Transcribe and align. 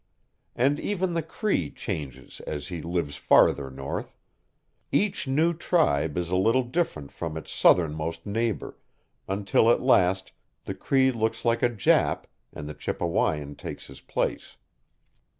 And 0.55 0.79
even 0.79 1.13
the 1.13 1.21
Cree 1.21 1.69
changes 1.69 2.39
as 2.47 2.69
he 2.69 2.81
lives 2.81 3.17
farther 3.17 3.69
north; 3.69 4.17
each 4.91 5.27
new 5.27 5.53
tribe 5.53 6.17
is 6.17 6.29
a 6.29 6.35
little 6.35 6.63
different 6.63 7.11
from 7.11 7.37
its 7.37 7.51
southernmost 7.53 8.25
neighbor, 8.25 8.79
until 9.27 9.69
at 9.69 9.79
last 9.83 10.31
the 10.63 10.73
Cree 10.73 11.11
looks 11.11 11.45
like 11.45 11.61
a 11.61 11.69
Jap, 11.69 12.23
and 12.51 12.67
the 12.67 12.73
Chippewyan 12.73 13.53
takes 13.55 13.85
his 13.85 14.01
place. 14.01 14.57